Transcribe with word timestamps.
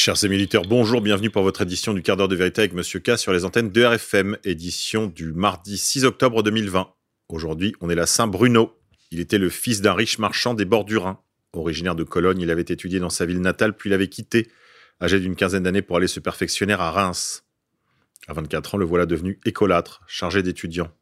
Chers 0.00 0.22
militaires, 0.28 0.62
bonjour, 0.62 1.00
bienvenue 1.00 1.28
pour 1.28 1.42
votre 1.42 1.62
édition 1.62 1.92
du 1.92 2.02
quart 2.02 2.16
d'heure 2.16 2.28
de 2.28 2.36
vérité 2.36 2.60
avec 2.60 2.72
Monsieur 2.72 3.00
K 3.00 3.18
sur 3.18 3.32
les 3.32 3.44
antennes 3.44 3.72
de 3.72 3.84
RFM, 3.84 4.36
édition 4.44 5.08
du 5.08 5.32
mardi 5.32 5.76
6 5.76 6.04
octobre 6.04 6.44
2020. 6.44 6.94
Aujourd'hui, 7.28 7.74
on 7.80 7.90
est 7.90 7.96
la 7.96 8.06
Saint-Bruno. 8.06 8.78
Il 9.10 9.18
était 9.18 9.38
le 9.38 9.50
fils 9.50 9.80
d'un 9.80 9.94
riche 9.94 10.20
marchand 10.20 10.54
des 10.54 10.64
bords 10.64 10.84
du 10.84 10.96
Rhin. 10.96 11.18
Originaire 11.52 11.96
de 11.96 12.04
Cologne, 12.04 12.40
il 12.40 12.48
avait 12.52 12.62
étudié 12.62 13.00
dans 13.00 13.10
sa 13.10 13.26
ville 13.26 13.40
natale, 13.40 13.76
puis 13.76 13.90
l'avait 13.90 14.06
quitté, 14.06 14.48
âgé 15.02 15.18
d'une 15.18 15.34
quinzaine 15.34 15.64
d'années, 15.64 15.82
pour 15.82 15.96
aller 15.96 16.06
se 16.06 16.20
perfectionner 16.20 16.74
à 16.74 16.92
Reims. 16.92 17.42
À 18.28 18.34
24 18.34 18.76
ans, 18.76 18.78
le 18.78 18.84
voilà 18.84 19.04
devenu 19.04 19.40
écolâtre, 19.44 20.02
chargé 20.06 20.44
d'étudiants. 20.44 20.92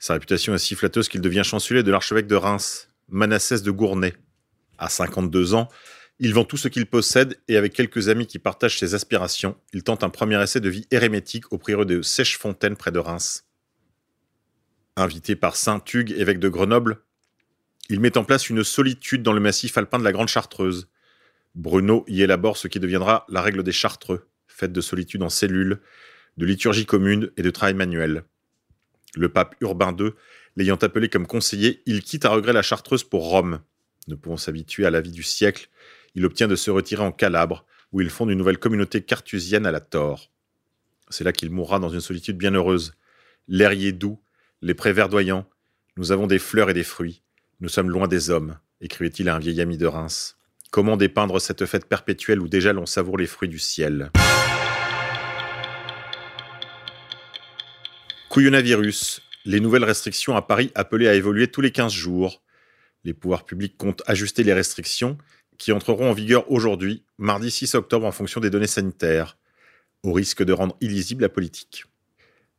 Sa 0.00 0.14
réputation 0.14 0.52
est 0.52 0.58
si 0.58 0.74
flatteuse 0.74 1.08
qu'il 1.08 1.20
devient 1.20 1.44
chancelier 1.44 1.84
de 1.84 1.92
l'archevêque 1.92 2.26
de 2.26 2.34
Reims, 2.34 2.88
Manassès 3.08 3.62
de 3.62 3.70
Gournay. 3.70 4.14
À 4.78 4.88
52 4.88 5.54
ans, 5.54 5.68
il 6.24 6.34
vend 6.34 6.44
tout 6.44 6.56
ce 6.56 6.68
qu'il 6.68 6.86
possède 6.86 7.40
et 7.48 7.56
avec 7.56 7.72
quelques 7.72 8.08
amis 8.08 8.28
qui 8.28 8.38
partagent 8.38 8.78
ses 8.78 8.94
aspirations, 8.94 9.56
il 9.72 9.82
tente 9.82 10.04
un 10.04 10.08
premier 10.08 10.40
essai 10.40 10.60
de 10.60 10.68
vie 10.68 10.86
érémétique 10.92 11.52
au 11.52 11.58
prieuré 11.58 11.84
de 11.84 12.00
Sèche-Fontaine 12.00 12.76
près 12.76 12.92
de 12.92 13.00
Reims. 13.00 13.44
Invité 14.94 15.34
par 15.34 15.56
Saint 15.56 15.82
Hugues, 15.92 16.12
évêque 16.12 16.38
de 16.38 16.48
Grenoble, 16.48 17.02
il 17.88 17.98
met 17.98 18.16
en 18.16 18.22
place 18.22 18.48
une 18.48 18.62
solitude 18.62 19.24
dans 19.24 19.32
le 19.32 19.40
massif 19.40 19.76
alpin 19.76 19.98
de 19.98 20.04
la 20.04 20.12
Grande 20.12 20.28
Chartreuse. 20.28 20.88
Bruno 21.56 22.04
y 22.06 22.22
élabore 22.22 22.56
ce 22.56 22.68
qui 22.68 22.78
deviendra 22.78 23.26
la 23.28 23.42
règle 23.42 23.64
des 23.64 23.72
Chartreux, 23.72 24.28
faite 24.46 24.72
de 24.72 24.80
solitude 24.80 25.24
en 25.24 25.28
cellule, 25.28 25.80
de 26.36 26.46
liturgie 26.46 26.86
commune 26.86 27.32
et 27.36 27.42
de 27.42 27.50
travail 27.50 27.74
manuel. 27.74 28.22
Le 29.16 29.28
pape 29.28 29.56
Urbain 29.60 29.94
II 29.98 30.12
l'ayant 30.54 30.76
appelé 30.76 31.08
comme 31.08 31.26
conseiller, 31.26 31.82
il 31.84 32.02
quitte 32.02 32.26
à 32.26 32.28
regret 32.28 32.52
la 32.52 32.62
Chartreuse 32.62 33.02
pour 33.02 33.28
Rome. 33.28 33.60
Ne 34.08 34.14
pouvant 34.14 34.36
s'habituer 34.36 34.84
à 34.84 34.90
la 34.90 35.00
vie 35.00 35.12
du 35.12 35.22
siècle, 35.22 35.68
il 36.14 36.24
obtient 36.26 36.48
de 36.48 36.56
se 36.56 36.70
retirer 36.70 37.02
en 37.02 37.12
Calabre, 37.12 37.64
où 37.92 38.00
il 38.00 38.10
fonde 38.10 38.30
une 38.30 38.38
nouvelle 38.38 38.58
communauté 38.58 39.02
cartusienne 39.02 39.66
à 39.66 39.72
la 39.72 39.80
Torre. 39.80 40.30
C'est 41.08 41.24
là 41.24 41.32
qu'il 41.32 41.50
mourra 41.50 41.78
dans 41.78 41.90
une 41.90 42.00
solitude 42.00 42.38
bienheureuse. 42.38 42.94
L'air 43.48 43.72
y 43.72 43.86
est 43.86 43.92
doux, 43.92 44.22
les 44.62 44.74
prés 44.74 44.92
verdoyants, 44.92 45.46
nous 45.96 46.12
avons 46.12 46.26
des 46.26 46.38
fleurs 46.38 46.70
et 46.70 46.74
des 46.74 46.84
fruits, 46.84 47.22
nous 47.60 47.68
sommes 47.68 47.90
loin 47.90 48.08
des 48.08 48.30
hommes, 48.30 48.58
écrivait-il 48.80 49.28
à 49.28 49.34
un 49.34 49.38
vieil 49.38 49.60
ami 49.60 49.76
de 49.76 49.86
Reims. 49.86 50.38
Comment 50.70 50.96
dépeindre 50.96 51.38
cette 51.40 51.66
fête 51.66 51.86
perpétuelle 51.86 52.40
où 52.40 52.48
déjà 52.48 52.72
l'on 52.72 52.86
savoure 52.86 53.18
les 53.18 53.26
fruits 53.26 53.48
du 53.48 53.58
ciel? 53.58 54.10
Couillonavirus, 58.30 59.20
les 59.44 59.60
nouvelles 59.60 59.84
restrictions 59.84 60.34
à 60.34 60.40
Paris 60.40 60.72
appelées 60.74 61.08
à 61.08 61.14
évoluer 61.14 61.48
tous 61.48 61.60
les 61.60 61.72
15 61.72 61.92
jours. 61.92 62.42
Les 63.04 63.12
pouvoirs 63.12 63.44
publics 63.44 63.76
comptent 63.76 64.02
ajuster 64.06 64.44
les 64.44 64.54
restrictions 64.54 65.18
qui 65.62 65.70
entreront 65.70 66.10
en 66.10 66.12
vigueur 66.12 66.50
aujourd'hui, 66.50 67.04
mardi 67.18 67.48
6 67.48 67.76
octobre, 67.76 68.04
en 68.04 68.10
fonction 68.10 68.40
des 68.40 68.50
données 68.50 68.66
sanitaires, 68.66 69.38
au 70.02 70.12
risque 70.12 70.42
de 70.42 70.52
rendre 70.52 70.76
illisible 70.80 71.22
la 71.22 71.28
politique. 71.28 71.84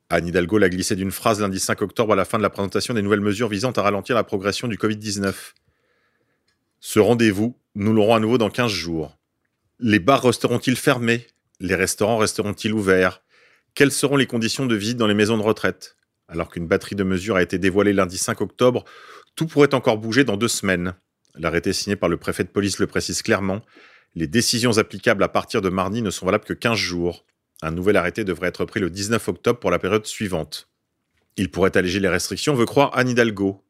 Anne 0.10 0.26
Hidalgo 0.26 0.58
l'a 0.58 0.70
glissé 0.70 0.96
d'une 0.96 1.12
phrase 1.12 1.42
lundi 1.42 1.60
5 1.60 1.82
octobre 1.82 2.14
à 2.14 2.16
la 2.16 2.24
fin 2.24 2.38
de 2.38 2.44
la 2.44 2.50
présentation 2.50 2.94
des 2.94 3.02
nouvelles 3.02 3.20
mesures 3.20 3.50
visant 3.50 3.72
à 3.72 3.82
ralentir 3.82 4.16
la 4.16 4.24
progression 4.24 4.70
du 4.70 4.78
Covid-19. 4.78 5.34
Ce 6.80 7.00
rendez-vous, 7.00 7.60
nous 7.76 7.92
l'aurons 7.92 8.16
à 8.16 8.22
nouveau 8.22 8.38
dans 8.38 8.50
15 8.50 8.72
jours. 8.72 9.18
Les 9.80 10.00
bars 10.00 10.24
resteront-ils 10.24 10.78
fermés? 10.78 11.28
Les 11.60 11.76
restaurants 11.76 12.20
resteront-ils 12.20 12.72
ouverts? 12.72 13.22
Quelles 13.76 13.92
seront 13.92 14.16
les 14.16 14.28
conditions 14.28 14.66
de 14.66 14.76
vie 14.76 14.96
dans 14.96 15.08
les 15.08 15.14
maisons 15.14 15.38
de 15.38 15.44
retraite? 15.44 15.98
Alors 16.30 16.48
qu'une 16.48 16.68
batterie 16.68 16.96
de 16.96 17.04
mesures 17.04 17.36
a 17.36 17.44
été 17.44 17.58
dévoilée 17.58 17.92
lundi 17.92 18.18
5 18.18 18.40
octobre, 18.40 18.86
tout 19.36 19.46
pourrait 19.46 19.74
encore 19.74 19.98
bouger 19.98 20.24
dans 20.24 20.38
deux 20.38 20.48
semaines. 20.48 20.94
L'arrêté 21.36 21.74
signé 21.74 21.96
par 21.96 22.10
le 22.10 22.18
préfet 22.18 22.44
de 22.44 22.50
police 22.50 22.80
le 22.80 22.88
précise 22.88 23.22
clairement. 23.22 23.62
Les 24.16 24.28
décisions 24.28 24.78
applicables 24.78 25.24
à 25.24 25.30
partir 25.30 25.62
de 25.62 25.70
mardi 25.70 26.02
ne 26.02 26.12
sont 26.12 26.26
valables 26.26 26.46
que 26.46 26.54
15 26.54 26.78
jours. 26.78 27.26
Un 27.62 27.72
nouvel 27.72 27.98
arrêté 27.98 28.24
devrait 28.24 28.50
être 28.50 28.66
pris 28.66 28.80
le 28.80 28.90
19 28.90 29.28
octobre 29.30 29.60
pour 29.60 29.72
la 29.72 29.80
période 29.80 30.06
suivante. 30.06 30.70
Il 31.38 31.50
pourrait 31.50 31.76
alléger 31.76 32.00
les 32.00 32.10
restrictions, 32.10 32.54
veut 32.54 32.66
croire 32.66 32.92
Anne 32.96 33.10
Hidalgo. 33.10 33.64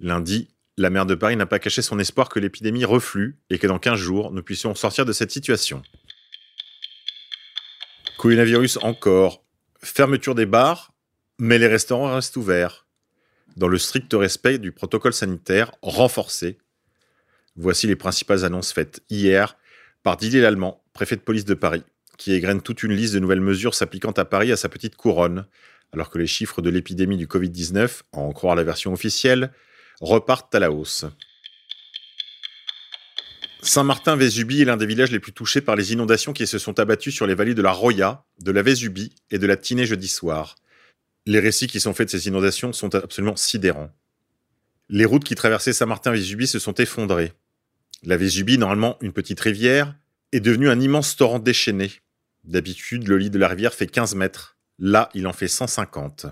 Lundi, 0.00 0.48
la 0.76 0.90
maire 0.90 1.06
de 1.06 1.14
Paris 1.14 1.36
n'a 1.36 1.46
pas 1.46 1.58
caché 1.58 1.82
son 1.82 1.98
espoir 1.98 2.28
que 2.28 2.40
l'épidémie 2.40 2.84
reflue 2.84 3.38
et 3.50 3.58
que 3.58 3.66
dans 3.66 3.78
15 3.78 3.98
jours, 3.98 4.32
nous 4.32 4.42
puissions 4.42 4.74
sortir 4.74 5.04
de 5.04 5.12
cette 5.12 5.30
situation. 5.30 5.82
Coronavirus 8.16 8.78
encore. 8.82 9.44
Fermeture 9.80 10.34
des 10.34 10.46
bars, 10.46 10.92
mais 11.38 11.58
les 11.58 11.68
restaurants 11.68 12.14
restent 12.14 12.36
ouverts. 12.36 12.86
Dans 13.56 13.68
le 13.68 13.78
strict 13.78 14.12
respect 14.14 14.58
du 14.58 14.72
protocole 14.72 15.12
sanitaire 15.12 15.70
renforcé 15.82 16.58
Voici 17.60 17.88
les 17.88 17.96
principales 17.96 18.44
annonces 18.44 18.72
faites 18.72 19.02
hier 19.10 19.56
par 20.04 20.16
Didier 20.16 20.40
Lallemand, 20.40 20.80
préfet 20.92 21.16
de 21.16 21.20
police 21.20 21.44
de 21.44 21.54
Paris, 21.54 21.82
qui 22.16 22.32
égrène 22.32 22.62
toute 22.62 22.84
une 22.84 22.92
liste 22.92 23.14
de 23.14 23.18
nouvelles 23.18 23.40
mesures 23.40 23.74
s'appliquant 23.74 24.12
à 24.12 24.24
Paris 24.24 24.52
à 24.52 24.56
sa 24.56 24.68
petite 24.68 24.94
couronne, 24.94 25.44
alors 25.92 26.08
que 26.08 26.18
les 26.18 26.28
chiffres 26.28 26.62
de 26.62 26.70
l'épidémie 26.70 27.16
du 27.16 27.26
Covid-19, 27.26 28.02
à 28.12 28.18
en 28.18 28.30
croire 28.30 28.54
la 28.54 28.62
version 28.62 28.92
officielle, 28.92 29.50
repartent 30.00 30.54
à 30.54 30.60
la 30.60 30.70
hausse. 30.70 31.04
Saint-Martin-Vésubie 33.60 34.62
est 34.62 34.66
l'un 34.66 34.76
des 34.76 34.86
villages 34.86 35.10
les 35.10 35.18
plus 35.18 35.32
touchés 35.32 35.60
par 35.60 35.74
les 35.74 35.92
inondations 35.92 36.32
qui 36.32 36.46
se 36.46 36.60
sont 36.60 36.78
abattues 36.78 37.10
sur 37.10 37.26
les 37.26 37.34
vallées 37.34 37.54
de 37.54 37.62
la 37.62 37.72
Roya, 37.72 38.24
de 38.40 38.52
la 38.52 38.62
Vésubie 38.62 39.12
et 39.32 39.38
de 39.38 39.46
la 39.48 39.56
Tinée 39.56 39.84
jeudi 39.84 40.06
soir. 40.06 40.54
Les 41.26 41.40
récits 41.40 41.66
qui 41.66 41.80
sont 41.80 41.92
faits 41.92 42.06
de 42.06 42.18
ces 42.18 42.28
inondations 42.28 42.72
sont 42.72 42.94
absolument 42.94 43.34
sidérants. 43.34 43.90
Les 44.88 45.04
routes 45.04 45.24
qui 45.24 45.34
traversaient 45.34 45.72
Saint-Martin-Vésubie 45.72 46.46
se 46.46 46.60
sont 46.60 46.74
effondrées. 46.74 47.32
La 48.04 48.16
Vésubie, 48.16 48.58
normalement 48.58 48.96
une 49.00 49.12
petite 49.12 49.40
rivière, 49.40 49.94
est 50.32 50.40
devenue 50.40 50.68
un 50.68 50.80
immense 50.80 51.16
torrent 51.16 51.40
déchaîné. 51.40 51.90
D'habitude, 52.44 53.08
le 53.08 53.18
lit 53.18 53.30
de 53.30 53.38
la 53.38 53.48
rivière 53.48 53.74
fait 53.74 53.88
15 53.88 54.14
mètres. 54.14 54.56
Là, 54.78 55.08
il 55.14 55.26
en 55.26 55.32
fait 55.32 55.48
150. 55.48 56.26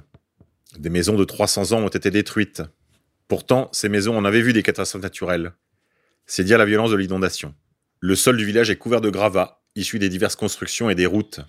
Des 0.78 0.91
maisons 0.91 1.16
de 1.16 1.25
300 1.25 1.72
ans 1.72 1.81
ont 1.81 1.88
été 1.88 2.10
détruites. 2.10 2.62
Pourtant, 3.27 3.69
ces 3.72 3.88
maisons 3.88 4.16
en 4.16 4.25
avaient 4.25 4.43
vu 4.43 4.53
des 4.53 4.62
catastrophes 4.62 5.03
naturelles. 5.03 5.53
C'est 6.27 6.44
dire 6.44 6.59
la 6.59 6.65
violence 6.65 6.91
de 6.91 6.97
l'inondation. 6.97 7.54
Le 7.98 8.15
sol 8.15 8.37
du 8.37 8.44
village 8.44 8.71
est 8.71 8.77
couvert 8.77 9.00
de 9.00 9.10
gravats, 9.10 9.62
issus 9.75 9.98
des 9.98 10.09
diverses 10.09 10.37
constructions 10.37 10.88
et 10.88 10.94
des 10.94 11.06
routes. 11.06 11.41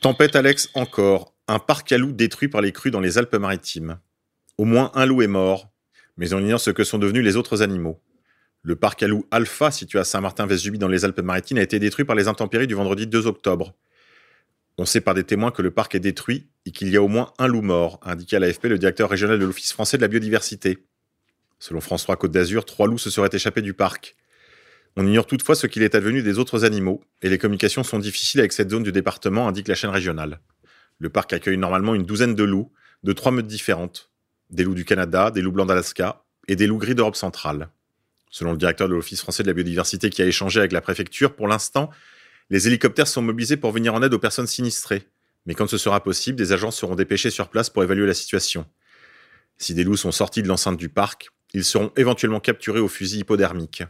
Tempête 0.00 0.36
Alex 0.36 0.70
encore, 0.74 1.34
un 1.48 1.58
parc 1.58 1.92
à 1.92 1.98
loups 1.98 2.12
détruit 2.12 2.48
par 2.48 2.62
les 2.62 2.72
crues 2.72 2.90
dans 2.90 3.00
les 3.00 3.18
Alpes-Maritimes. 3.18 3.98
Au 4.56 4.64
moins 4.64 4.90
un 4.94 5.06
loup 5.06 5.22
est 5.22 5.26
mort, 5.26 5.70
mais 6.18 6.34
on 6.34 6.40
ignore 6.40 6.60
ce 6.60 6.70
que 6.70 6.84
sont 6.84 6.98
devenus 6.98 7.24
les 7.24 7.36
autres 7.36 7.62
animaux. 7.62 8.02
Le 8.62 8.76
parc 8.76 9.02
à 9.02 9.06
loups 9.06 9.24
Alpha, 9.30 9.70
situé 9.70 10.00
à 10.00 10.04
Saint-Martin-Vésubie 10.04 10.78
dans 10.78 10.88
les 10.88 11.04
Alpes-Maritimes, 11.04 11.58
a 11.58 11.62
été 11.62 11.78
détruit 11.78 12.04
par 12.04 12.16
les 12.16 12.28
intempéries 12.28 12.66
du 12.66 12.74
vendredi 12.74 13.06
2 13.06 13.26
octobre. 13.26 13.72
On 14.76 14.84
sait 14.84 15.00
par 15.00 15.14
des 15.14 15.24
témoins 15.24 15.52
que 15.52 15.62
le 15.62 15.70
parc 15.70 15.94
est 15.94 16.00
détruit 16.00 16.48
et 16.66 16.72
qu'il 16.72 16.88
y 16.88 16.96
a 16.96 17.02
au 17.02 17.08
moins 17.08 17.32
un 17.38 17.46
loup 17.46 17.62
mort, 17.62 18.00
a 18.02 18.12
à 18.12 18.38
l'AFP 18.38 18.64
le 18.64 18.78
directeur 18.78 19.08
régional 19.08 19.38
de 19.38 19.44
l'Office 19.44 19.72
français 19.72 19.96
de 19.96 20.02
la 20.02 20.08
biodiversité. 20.08 20.78
Selon 21.60 21.80
François 21.80 22.16
Côte 22.16 22.32
d'Azur, 22.32 22.64
trois 22.64 22.88
loups 22.88 22.98
se 22.98 23.10
seraient 23.10 23.30
échappés 23.32 23.62
du 23.62 23.74
parc. 23.74 24.16
On 24.96 25.06
ignore 25.06 25.26
toutefois 25.26 25.54
ce 25.54 25.68
qu'il 25.68 25.82
est 25.82 25.94
advenu 25.94 26.22
des 26.22 26.38
autres 26.38 26.64
animaux, 26.64 27.00
et 27.22 27.28
les 27.28 27.38
communications 27.38 27.84
sont 27.84 27.98
difficiles 28.00 28.40
avec 28.40 28.52
cette 28.52 28.70
zone 28.70 28.82
du 28.82 28.92
département, 28.92 29.46
indique 29.46 29.68
la 29.68 29.76
chaîne 29.76 29.90
régionale. 29.90 30.40
Le 30.98 31.10
parc 31.10 31.32
accueille 31.32 31.58
normalement 31.58 31.94
une 31.94 32.04
douzaine 32.04 32.34
de 32.34 32.44
loups, 32.44 32.72
de 33.04 33.12
trois 33.12 33.30
meutes 33.30 33.46
différentes 33.46 34.10
des 34.50 34.64
loups 34.64 34.74
du 34.74 34.84
Canada, 34.84 35.30
des 35.30 35.42
loups 35.42 35.52
blancs 35.52 35.68
d'Alaska 35.68 36.22
et 36.46 36.56
des 36.56 36.66
loups 36.66 36.78
gris 36.78 36.94
d'Europe 36.94 37.16
centrale. 37.16 37.68
Selon 38.30 38.52
le 38.52 38.58
directeur 38.58 38.88
de 38.88 38.94
l'Office 38.94 39.20
français 39.20 39.42
de 39.42 39.48
la 39.48 39.54
biodiversité 39.54 40.10
qui 40.10 40.22
a 40.22 40.26
échangé 40.26 40.58
avec 40.58 40.72
la 40.72 40.80
préfecture, 40.80 41.34
pour 41.34 41.48
l'instant, 41.48 41.90
les 42.50 42.66
hélicoptères 42.66 43.06
sont 43.06 43.22
mobilisés 43.22 43.56
pour 43.56 43.72
venir 43.72 43.94
en 43.94 44.02
aide 44.02 44.14
aux 44.14 44.18
personnes 44.18 44.46
sinistrées. 44.46 45.06
Mais 45.46 45.54
quand 45.54 45.66
ce 45.66 45.78
sera 45.78 46.02
possible, 46.02 46.36
des 46.36 46.52
agents 46.52 46.70
seront 46.70 46.94
dépêchés 46.94 47.30
sur 47.30 47.48
place 47.48 47.70
pour 47.70 47.82
évaluer 47.82 48.06
la 48.06 48.14
situation. 48.14 48.66
Si 49.56 49.74
des 49.74 49.84
loups 49.84 49.96
sont 49.96 50.12
sortis 50.12 50.42
de 50.42 50.48
l'enceinte 50.48 50.76
du 50.76 50.88
parc, 50.88 51.30
ils 51.54 51.64
seront 51.64 51.92
éventuellement 51.96 52.40
capturés 52.40 52.80
au 52.80 52.88
fusil 52.88 53.20
hypodermique. 53.20 53.82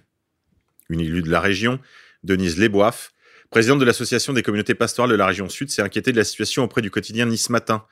Une 0.88 1.00
élue 1.00 1.22
de 1.22 1.30
la 1.30 1.40
région, 1.40 1.80
Denise 2.22 2.58
Lesboif, 2.58 3.12
présidente 3.50 3.78
de 3.78 3.84
l'association 3.84 4.32
des 4.32 4.42
communautés 4.42 4.74
pastorales 4.74 5.10
de 5.10 5.16
la 5.16 5.26
région 5.26 5.48
sud, 5.48 5.70
s'est 5.70 5.82
inquiétée 5.82 6.12
de 6.12 6.16
la 6.16 6.24
situation 6.24 6.64
auprès 6.64 6.82
du 6.82 6.90
quotidien 6.90 7.26
Nice 7.26 7.50
Matin, 7.50 7.84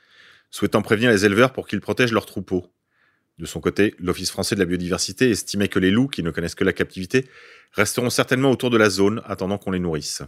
souhaitant 0.49 0.81
prévenir 0.81 1.11
les 1.11 1.25
éleveurs 1.25 1.53
pour 1.53 1.67
qu'ils 1.67 1.81
protègent 1.81 2.13
leurs 2.13 2.25
troupeaux. 2.25 2.73
De 3.37 3.45
son 3.45 3.59
côté, 3.59 3.93
l'Office 3.99 4.31
français 4.31 4.55
de 4.55 4.59
la 4.59 4.65
biodiversité 4.65 5.29
estimait 5.29 5.67
que 5.67 5.79
les 5.79 5.91
loups, 5.91 6.07
qui 6.07 6.23
ne 6.23 6.31
connaissent 6.31 6.55
que 6.55 6.63
la 6.63 6.73
captivité, 6.73 7.29
resteront 7.73 8.09
certainement 8.09 8.49
autour 8.49 8.69
de 8.69 8.77
la 8.77 8.89
zone, 8.89 9.21
attendant 9.25 9.57
qu'on 9.57 9.71
les 9.71 9.79
nourrisse. 9.79 10.23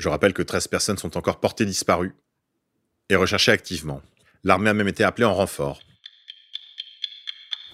Je 0.00 0.08
rappelle 0.08 0.32
que 0.32 0.42
13 0.42 0.66
personnes 0.68 0.98
sont 0.98 1.16
encore 1.16 1.38
portées 1.40 1.66
disparues 1.66 2.14
et 3.08 3.16
recherchées 3.16 3.52
activement. 3.52 4.02
L'armée 4.42 4.70
a 4.70 4.74
même 4.74 4.88
été 4.88 5.04
appelée 5.04 5.26
en 5.26 5.34
renfort. 5.34 5.80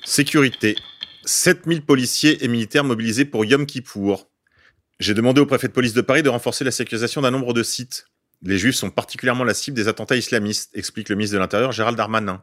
Sécurité. 0.04 0.76
7000 1.24 1.82
policiers 1.82 2.44
et 2.44 2.48
militaires 2.48 2.84
mobilisés 2.84 3.24
pour 3.24 3.44
Yom 3.44 3.66
Kippour. 3.66 4.28
J'ai 5.00 5.14
demandé 5.14 5.40
au 5.40 5.46
préfet 5.46 5.68
de 5.68 5.72
police 5.72 5.92
de 5.92 6.00
Paris 6.00 6.22
de 6.22 6.28
renforcer 6.28 6.64
la 6.64 6.70
sécurisation 6.70 7.22
d'un 7.22 7.30
nombre 7.30 7.52
de 7.52 7.62
sites. 7.62 8.06
Les 8.42 8.58
Juifs 8.58 8.76
sont 8.76 8.90
particulièrement 8.90 9.44
la 9.44 9.54
cible 9.54 9.76
des 9.76 9.88
attentats 9.88 10.16
islamistes, 10.16 10.70
explique 10.76 11.08
le 11.08 11.16
ministre 11.16 11.34
de 11.34 11.40
l'Intérieur 11.40 11.72
Gérald 11.72 11.96
Darmanin. 11.96 12.42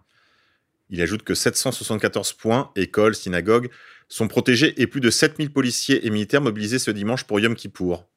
Il 0.89 1.01
ajoute 1.01 1.23
que 1.23 1.33
774 1.33 2.33
points, 2.33 2.71
écoles, 2.75 3.15
synagogues, 3.15 3.69
sont 4.09 4.27
protégés 4.27 4.79
et 4.81 4.87
plus 4.87 5.01
de 5.01 5.09
7000 5.09 5.51
policiers 5.51 6.05
et 6.05 6.09
militaires 6.09 6.41
mobilisés 6.41 6.79
ce 6.79 6.91
dimanche 6.91 7.23
pour 7.23 7.39
Yom 7.39 7.55
Kippour. 7.55 8.07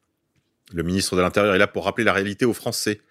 Le 0.73 0.83
ministre 0.83 1.15
de 1.15 1.21
l'Intérieur 1.21 1.55
est 1.55 1.59
là 1.59 1.67
pour 1.67 1.85
rappeler 1.85 2.03
la 2.03 2.13
réalité 2.13 2.45
aux 2.45 2.53
Français. 2.53 3.01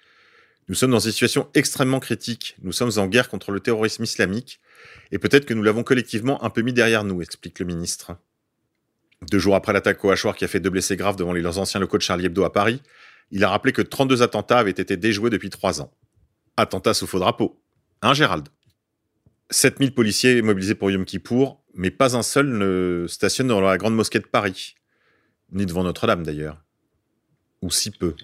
Nous 0.68 0.74
sommes 0.74 0.90
dans 0.90 0.98
une 0.98 1.12
situation 1.12 1.48
extrêmement 1.54 2.00
critique. 2.00 2.56
Nous 2.62 2.72
sommes 2.72 2.92
en 2.96 3.06
guerre 3.06 3.28
contre 3.28 3.50
le 3.50 3.60
terrorisme 3.60 4.04
islamique. 4.04 4.60
Et 5.10 5.18
peut-être 5.18 5.46
que 5.46 5.54
nous 5.54 5.62
l'avons 5.62 5.84
collectivement 5.84 6.42
un 6.44 6.50
peu 6.50 6.60
mis 6.60 6.72
derrière 6.72 7.04
nous, 7.04 7.22
explique 7.22 7.58
le 7.58 7.66
ministre. 7.66 8.16
Deux 9.30 9.38
jours 9.38 9.54
après 9.54 9.72
l'attaque 9.72 10.04
au 10.04 10.10
hachoir 10.10 10.36
qui 10.36 10.44
a 10.44 10.48
fait 10.48 10.60
deux 10.60 10.70
blessés 10.70 10.96
graves 10.96 11.16
devant 11.16 11.32
les 11.32 11.46
anciens 11.46 11.80
locaux 11.80 11.96
de 11.96 12.02
Charlie 12.02 12.26
Hebdo 12.26 12.44
à 12.44 12.52
Paris, 12.52 12.82
il 13.31 13.44
a 13.44 13.49
rappelé 13.49 13.73
que 13.73 13.82
32 13.82 14.23
attentats 14.23 14.58
avaient 14.58 14.70
été 14.70 14.96
déjoués 14.96 15.31
depuis 15.31 15.50
trois 15.50 15.81
ans. 15.81 15.93
Attentats 16.56 16.94
sous 16.94 17.06
faux 17.06 17.19
drapeau. 17.19 17.61
Hein, 18.02 18.14
Gérald? 18.14 18.49
7000 19.50 19.94
policiers 19.94 20.43
mobilisés 20.43 20.75
pour 20.75 20.90
Yom 20.90 21.05
Kippour, 21.05 21.62
mais 21.75 21.90
pas 21.90 22.17
un 22.17 22.23
seul 22.23 22.46
ne 22.46 23.06
stationne 23.08 23.49
dans 23.49 23.61
la 23.61 23.76
grande 23.78 23.94
mosquée 23.94 24.19
de 24.19 24.26
Paris. 24.26 24.75
Ni 25.52 25.67
devant 25.67 25.84
Notre-Dame 25.84 26.25
d'ailleurs. 26.25 26.64
Ou 27.62 27.70
si 27.70 27.90
peu. 27.90 28.14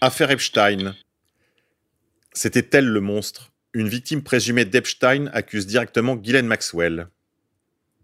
Affaire 0.00 0.30
Epstein. 0.30 0.94
C'était 2.32 2.68
elle 2.72 2.86
le 2.86 3.00
monstre. 3.00 3.52
Une 3.72 3.88
victime 3.88 4.22
présumée 4.22 4.64
d'Epstein 4.64 5.26
accuse 5.32 5.66
directement 5.66 6.16
Ghislaine 6.16 6.46
Maxwell. 6.46 7.08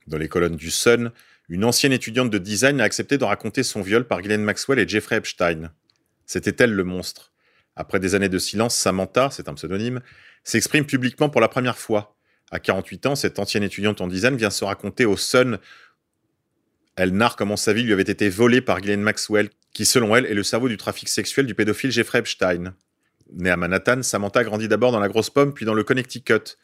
Dans 0.07 0.19
les 0.19 0.29
colonnes 0.29 0.57
du 0.57 0.71
Sun, 0.71 1.13
une 1.53 1.67
ancienne 1.67 1.93
étudiante 1.93 2.31
de 2.31 2.39
design 2.39 2.81
a 2.81 2.85
accepté 2.85 3.19
de 3.19 3.25
raconter 3.25 3.63
son 3.63 3.83
viol 3.83 4.07
par 4.07 4.23
Ghislaine 4.23 4.43
Maxwell 4.43 4.79
et 4.79 4.89
Jeffrey 4.89 5.17
Epstein. 5.17 5.71
C'était 6.25 6.65
elle 6.65 6.73
le 6.73 6.83
monstre. 6.83 7.31
Après 7.77 8.01
des 8.01 8.15
années 8.15 8.31
de 8.31 8.39
silence, 8.39 8.75
Samantha, 8.75 9.29
c'est 9.31 9.51
un 9.51 9.55
pseudonyme, 9.55 10.01
s'exprime 10.45 10.87
publiquement 10.87 11.29
pour 11.29 11.43
la 11.43 11.49
première 11.49 11.77
fois. 11.77 12.17
À 12.51 12.59
48 12.59 13.05
ans, 13.05 13.17
cette 13.17 13.39
ancienne 13.39 13.65
étudiante 13.65 14.01
en 14.01 14.07
design 14.07 14.35
vient 14.35 14.49
se 14.49 14.65
raconter 14.65 15.05
au 15.05 15.19
Sun. 15.19 15.59
Elle 16.97 17.13
narre 17.13 17.37
comment 17.37 17.59
sa 17.59 17.75
vie 17.75 17.83
lui 17.83 17.93
avait 17.93 18.01
été 18.01 18.31
volée 18.31 18.63
par 18.63 18.81
Ghislaine 18.81 19.03
Maxwell, 19.03 19.51
qui 19.75 19.85
selon 19.85 20.17
elle 20.17 20.25
est 20.25 20.33
le 20.33 20.43
cerveau 20.43 20.71
du 20.71 20.79
trafic 20.79 21.11
sexuel 21.11 21.45
du 21.45 21.55
pédophile 21.55 21.91
Jeffrey 21.91 22.21
Epstein. 22.21 22.75
Née 23.31 23.51
à 23.51 23.59
Manhattan, 23.59 24.03
Samantha 24.03 24.43
grandit 24.43 24.69
d'abord 24.69 24.91
dans 24.91 25.01
la 25.01 25.09
Grosse 25.09 25.29
Pomme 25.29 25.53
puis 25.53 25.67
dans 25.67 25.75
le 25.75 25.85
Connecticut, 25.85 26.57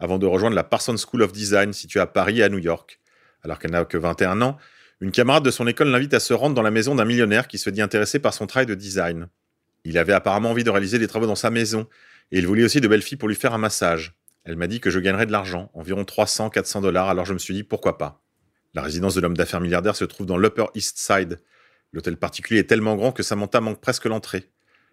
avant 0.00 0.18
de 0.18 0.26
rejoindre 0.26 0.56
la 0.56 0.64
Parsons 0.64 0.96
School 0.96 1.22
of 1.22 1.30
Design 1.30 1.72
située 1.72 2.00
à 2.00 2.08
Paris 2.08 2.40
et 2.40 2.42
à 2.42 2.48
New 2.48 2.58
York. 2.58 2.98
Alors 3.42 3.58
qu'elle 3.58 3.72
n'a 3.72 3.84
que 3.84 3.96
21 3.98 4.40
ans, 4.42 4.56
une 5.00 5.10
camarade 5.10 5.44
de 5.44 5.50
son 5.50 5.66
école 5.66 5.88
l'invite 5.88 6.14
à 6.14 6.20
se 6.20 6.32
rendre 6.32 6.54
dans 6.54 6.62
la 6.62 6.70
maison 6.70 6.94
d'un 6.94 7.04
millionnaire 7.04 7.48
qui 7.48 7.58
se 7.58 7.70
dit 7.70 7.82
intéressé 7.82 8.20
par 8.20 8.34
son 8.34 8.46
travail 8.46 8.66
de 8.66 8.74
design. 8.74 9.28
Il 9.84 9.98
avait 9.98 10.12
apparemment 10.12 10.50
envie 10.50 10.62
de 10.62 10.70
réaliser 10.70 10.98
des 10.98 11.08
travaux 11.08 11.26
dans 11.26 11.34
sa 11.34 11.50
maison, 11.50 11.88
et 12.30 12.38
il 12.38 12.46
voulait 12.46 12.62
aussi 12.62 12.80
de 12.80 12.86
belles 12.86 13.02
filles 13.02 13.18
pour 13.18 13.28
lui 13.28 13.34
faire 13.34 13.52
un 13.52 13.58
massage. 13.58 14.14
Elle 14.44 14.56
m'a 14.56 14.68
dit 14.68 14.80
que 14.80 14.90
je 14.90 15.00
gagnerais 15.00 15.26
de 15.26 15.32
l'argent, 15.32 15.70
environ 15.74 16.02
300-400 16.02 16.82
dollars, 16.82 17.08
alors 17.08 17.24
je 17.24 17.32
me 17.32 17.38
suis 17.38 17.54
dit 17.54 17.64
pourquoi 17.64 17.98
pas. 17.98 18.22
La 18.74 18.82
résidence 18.82 19.14
de 19.14 19.20
l'homme 19.20 19.36
d'affaires 19.36 19.60
milliardaire 19.60 19.96
se 19.96 20.04
trouve 20.04 20.26
dans 20.26 20.38
l'Upper 20.38 20.66
East 20.74 20.98
Side. 20.98 21.40
L'hôtel 21.92 22.16
particulier 22.16 22.60
est 22.60 22.68
tellement 22.68 22.96
grand 22.96 23.12
que 23.12 23.22
Samantha 23.22 23.60
manque 23.60 23.80
presque 23.80 24.06
l'entrée. 24.06 24.48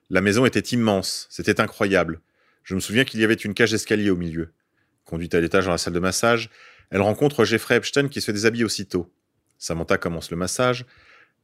La 0.10 0.22
maison 0.22 0.46
était 0.46 0.60
immense, 0.60 1.28
c'était 1.30 1.62
incroyable. 1.62 2.20
Je 2.64 2.76
me 2.76 2.80
souviens 2.80 3.06
qu'il 3.06 3.20
y 3.20 3.24
avait 3.24 3.36
une 3.36 3.54
cage 3.54 3.72
d'escalier 3.72 4.10
au 4.10 4.16
milieu. 4.16 4.54
Conduite 5.06 5.34
à 5.34 5.40
l'étage 5.40 5.66
dans 5.66 5.72
la 5.72 5.78
salle 5.78 5.94
de 5.94 6.00
massage, 6.00 6.50
elle 6.92 7.02
rencontre 7.02 7.46
Jeffrey 7.46 7.76
Epstein 7.76 8.08
qui 8.08 8.22
se 8.22 8.32
déshabille 8.32 8.64
aussitôt. 8.64 9.14
Samantha 9.58 9.98
commence 9.98 10.32
le 10.32 10.38
massage. 10.38 10.86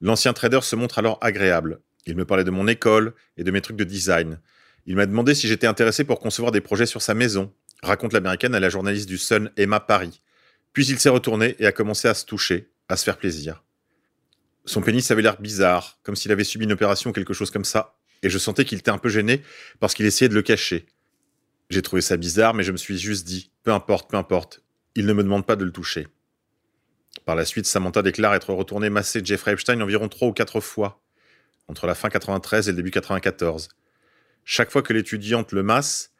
L'ancien 0.01 0.33
trader 0.33 0.61
se 0.61 0.75
montre 0.75 0.99
alors 0.99 1.17
agréable. 1.21 1.79
Il 2.05 2.15
me 2.15 2.25
parlait 2.25 2.43
de 2.43 2.51
mon 2.51 2.67
école 2.67 3.13
et 3.37 3.43
de 3.43 3.51
mes 3.51 3.61
trucs 3.61 3.77
de 3.77 3.83
design. 3.83 4.39
Il 4.85 4.95
m'a 4.95 5.05
demandé 5.05 5.33
si 5.33 5.47
j'étais 5.47 5.67
intéressé 5.67 6.03
pour 6.03 6.19
concevoir 6.19 6.51
des 6.51 6.61
projets 6.61 6.85
sur 6.85 7.01
sa 7.01 7.13
maison, 7.13 7.51
raconte 7.81 8.13
l'américaine 8.13 8.55
à 8.55 8.59
la 8.59 8.69
journaliste 8.69 9.07
du 9.07 9.17
Sun 9.17 9.51
Emma 9.57 9.79
Paris. 9.79 10.21
Puis 10.73 10.87
il 10.87 10.99
s'est 10.99 11.09
retourné 11.09 11.55
et 11.59 11.65
a 11.65 11.71
commencé 11.71 12.07
à 12.07 12.13
se 12.13 12.25
toucher, 12.25 12.69
à 12.89 12.97
se 12.97 13.03
faire 13.03 13.17
plaisir. 13.17 13.63
Son 14.65 14.81
pénis 14.81 15.09
avait 15.11 15.21
l'air 15.21 15.39
bizarre, 15.39 15.99
comme 16.03 16.15
s'il 16.15 16.31
avait 16.31 16.43
subi 16.43 16.65
une 16.65 16.73
opération 16.73 17.11
ou 17.11 17.13
quelque 17.13 17.33
chose 17.33 17.51
comme 17.51 17.65
ça, 17.65 17.95
et 18.23 18.29
je 18.29 18.37
sentais 18.37 18.65
qu'il 18.65 18.79
était 18.79 18.91
un 18.91 18.97
peu 18.97 19.09
gêné 19.09 19.41
parce 19.79 19.93
qu'il 19.93 20.05
essayait 20.05 20.29
de 20.29 20.33
le 20.33 20.41
cacher. 20.41 20.85
J'ai 21.69 21.81
trouvé 21.81 22.01
ça 22.01 22.17
bizarre, 22.17 22.53
mais 22.53 22.63
je 22.63 22.71
me 22.71 22.77
suis 22.77 22.97
juste 22.97 23.25
dit, 23.25 23.51
peu 23.63 23.71
importe, 23.71 24.09
peu 24.09 24.17
importe, 24.17 24.63
il 24.95 25.05
ne 25.05 25.13
me 25.13 25.23
demande 25.23 25.45
pas 25.45 25.55
de 25.55 25.65
le 25.65 25.71
toucher. 25.71 26.07
Par 27.25 27.35
la 27.35 27.45
suite, 27.45 27.65
Samantha 27.65 28.01
déclare 28.01 28.33
être 28.33 28.53
retournée 28.53 28.89
masser 28.89 29.21
Jeffrey 29.23 29.53
Epstein 29.53 29.81
environ 29.81 30.09
trois 30.09 30.29
ou 30.29 30.33
quatre 30.33 30.59
fois, 30.59 31.01
entre 31.67 31.87
la 31.87 31.95
fin 31.95 32.09
93 32.09 32.67
et 32.67 32.71
le 32.71 32.77
début 32.77 32.91
94. 32.91 33.69
Chaque 34.43 34.71
fois 34.71 34.81
que 34.81 34.93
l'étudiante 34.93 35.51
le 35.51 35.63
masse, 35.63 36.11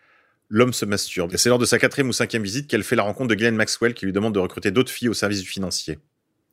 l'homme 0.49 0.73
se 0.73 0.85
masturbe. 0.85 1.33
Et 1.33 1.37
c'est 1.37 1.49
lors 1.49 1.59
de 1.59 1.65
sa 1.65 1.77
quatrième 1.77 2.09
ou 2.09 2.13
cinquième 2.13 2.43
visite 2.43 2.67
qu'elle 2.67 2.83
fait 2.83 2.95
la 2.95 3.03
rencontre 3.03 3.29
de 3.29 3.35
Glenn 3.35 3.55
Maxwell 3.55 3.93
qui 3.93 4.05
lui 4.05 4.13
demande 4.13 4.33
de 4.33 4.39
recruter 4.39 4.71
d'autres 4.71 4.91
filles 4.91 5.09
au 5.09 5.13
service 5.13 5.41
du 5.41 5.47
financier. 5.47 5.99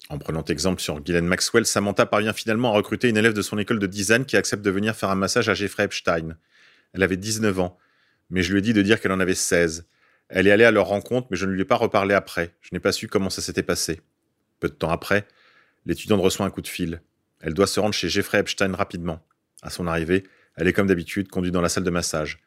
En 0.09 0.19
prenant 0.19 0.45
exemple 0.45 0.83
sur 0.83 1.01
Ghislaine 1.01 1.27
Maxwell, 1.27 1.65
Samantha 1.65 2.07
parvient 2.07 2.33
finalement 2.33 2.73
à 2.73 2.77
recruter 2.77 3.09
une 3.09 3.17
élève 3.17 3.33
de 3.33 3.43
son 3.43 3.57
école 3.59 3.79
de 3.79 3.87
design 3.87 4.27
qui 4.27 4.37
accepte 4.37 4.63
de 4.63 4.71
venir 4.71 4.95
faire 4.95 5.11
un 5.11 5.15
massage 5.15 5.49
à 5.49 5.55
Jeffrey 5.55 5.85
Epstein. 5.85 6.37
Elle 6.93 7.03
avait 7.03 7.17
19 7.17 7.61
ans, 7.61 7.79
mais 8.29 8.43
je 8.43 8.53
lui 8.53 8.59
ai 8.59 8.63
dit 8.63 8.75
de 8.75 8.83
dire 8.83 9.01
qu'elle 9.01 9.13
en 9.13 9.21
avait 9.21 9.35
16. 9.35 9.87
Elle 10.34 10.46
est 10.46 10.50
allée 10.50 10.64
à 10.64 10.70
leur 10.70 10.87
rencontre, 10.87 11.29
mais 11.31 11.37
je 11.37 11.44
ne 11.44 11.52
lui 11.52 11.61
ai 11.61 11.64
pas 11.67 11.76
reparlé 11.76 12.14
après. 12.14 12.55
Je 12.62 12.70
n'ai 12.73 12.81
pas 12.81 12.90
su 12.90 13.06
comment 13.06 13.29
ça 13.29 13.43
s'était 13.43 13.62
passé. 13.62 14.00
Peu 14.61 14.69
de 14.69 14.73
temps 14.73 14.90
après, 14.90 15.29
l'étudiante 15.84 16.23
reçoit 16.23 16.46
un 16.46 16.50
coup 16.50 16.62
de 16.62 16.69
fil. 16.69 17.02
Elle 17.40 17.52
doit 17.52 17.67
se 17.67 17.79
rendre 17.79 17.93
chez 17.93 18.08
Jeffrey 18.08 18.38
Epstein 18.38 18.73
rapidement. 18.73 19.23
À 19.61 19.69
son 19.69 19.87
arrivée, 19.87 20.25
elle 20.56 20.69
est 20.69 20.73
comme 20.73 20.87
d'habitude 20.87 21.29
conduite 21.29 21.52
dans 21.52 21.61
la 21.61 21.69
salle 21.69 21.84
de 21.84 21.90
massage. 21.90 22.38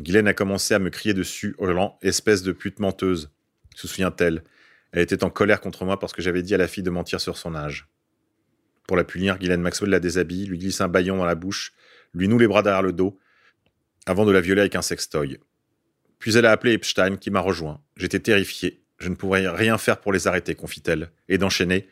Guylaine 0.00 0.26
a 0.26 0.34
commencé 0.34 0.74
à 0.74 0.80
me 0.80 0.90
crier 0.90 1.14
dessus, 1.14 1.54
hurlant 1.60 1.96
Espèce 2.02 2.42
de 2.42 2.50
pute 2.50 2.80
menteuse. 2.80 3.30
Se 3.76 3.86
souvient-elle 3.86 4.42
Elle 4.90 5.02
était 5.02 5.22
en 5.22 5.30
colère 5.30 5.60
contre 5.60 5.84
moi 5.84 6.00
parce 6.00 6.12
que 6.12 6.22
j'avais 6.22 6.42
dit 6.42 6.56
à 6.56 6.58
la 6.58 6.66
fille 6.66 6.82
de 6.82 6.90
mentir 6.90 7.20
sur 7.20 7.36
son 7.38 7.54
âge. 7.54 7.86
Pour 8.88 8.96
la 8.96 9.04
punir, 9.04 9.38
Guylaine 9.38 9.62
Maxwell 9.62 9.90
la 9.90 10.00
déshabille, 10.00 10.46
lui 10.46 10.58
glisse 10.58 10.80
un 10.80 10.88
baillon 10.88 11.16
dans 11.16 11.24
la 11.24 11.36
bouche, 11.36 11.72
lui 12.14 12.26
noue 12.26 12.38
les 12.38 12.48
bras 12.48 12.62
derrière 12.62 12.82
le 12.82 12.92
dos, 12.92 13.16
avant 14.06 14.26
de 14.26 14.32
la 14.32 14.40
violer 14.40 14.62
avec 14.62 14.74
un 14.74 14.82
sextoy. 14.82 15.38
Puis 16.18 16.36
elle 16.36 16.46
a 16.46 16.52
appelé 16.52 16.72
Epstein 16.72 17.16
qui 17.16 17.30
m'a 17.30 17.40
rejoint. 17.40 17.80
J'étais 17.96 18.20
terrifié. 18.20 18.82
Je 18.98 19.08
ne 19.08 19.14
pourrais 19.14 19.48
rien 19.48 19.78
faire 19.78 20.00
pour 20.00 20.12
les 20.12 20.26
arrêter, 20.26 20.54
confie-t-elle. 20.54 21.10
Et 21.28 21.38
d'enchaîner. 21.38 21.88